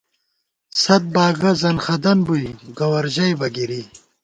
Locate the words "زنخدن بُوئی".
1.61-2.47